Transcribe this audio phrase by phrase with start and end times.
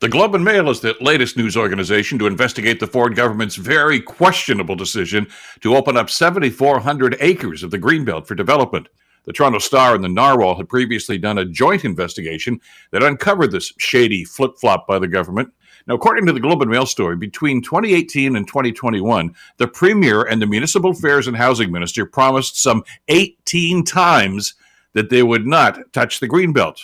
[0.00, 4.00] The Globe and Mail is the latest news organization to investigate the Ford government's very
[4.00, 5.26] questionable decision
[5.60, 8.88] to open up 7,400 acres of the Greenbelt for development.
[9.24, 12.60] The Toronto Star and the Narwhal had previously done a joint investigation
[12.92, 15.52] that uncovered this shady flip flop by the government.
[15.88, 20.40] Now, according to the Globe and Mail story, between 2018 and 2021, the Premier and
[20.40, 24.54] the Municipal Affairs and Housing Minister promised some 18 times
[24.92, 26.78] that they would not touch the Greenbelt.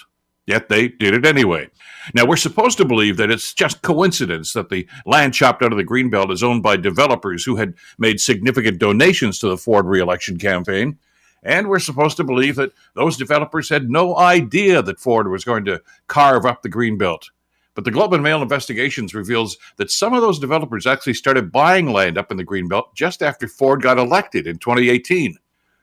[0.47, 1.69] Yet they did it anyway.
[2.13, 5.79] Now, we're supposed to believe that it's just coincidence that the land chopped out of
[5.79, 10.39] the Greenbelt is owned by developers who had made significant donations to the Ford reelection
[10.39, 10.99] campaign.
[11.43, 15.65] And we're supposed to believe that those developers had no idea that Ford was going
[15.67, 17.31] to carve up the Greenbelt.
[17.75, 21.93] But the Globe and Mail investigations reveals that some of those developers actually started buying
[21.93, 25.37] land up in the Greenbelt just after Ford got elected in 2018.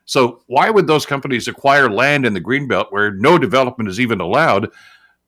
[0.04, 4.20] So why would those companies acquire land in the Greenbelt where no development is even
[4.20, 4.68] allowed,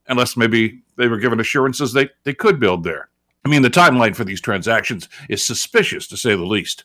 [0.09, 3.09] unless maybe they were given assurances they, they could build there?
[3.45, 6.85] I mean, the timeline for these transactions is suspicious, to say the least.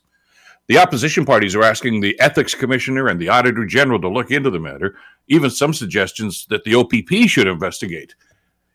[0.68, 4.52] The opposition parties are asking the ethics commissioner and the auditor general to look into
[4.52, 8.14] the matter, even some suggestions that the OPP should investigate.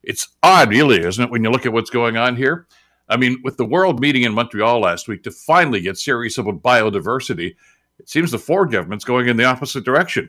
[0.02, 2.66] It's odd, really, isn't it, when you look at what's going on here?
[3.08, 6.62] I mean, with the world meeting in Montreal last week to finally get serious about
[6.62, 7.54] biodiversity,
[7.98, 10.28] it seems the Ford government's going in the opposite direction.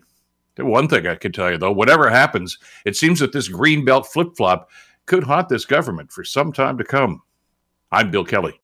[0.58, 4.08] One thing I can tell you, though, whatever happens, it seems that this green belt
[4.08, 4.70] flip flop
[5.06, 7.22] could haunt this government for some time to come.
[7.92, 8.54] I'm Bill Kelly.